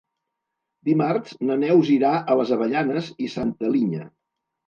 Dimarts 0.87 1.35
na 1.49 1.57
Neus 1.65 1.91
irà 1.97 2.13
a 2.21 2.37
les 2.41 2.53
Avellanes 2.57 3.13
i 3.27 3.31
Santa 3.37 3.73
Linya. 3.77 4.09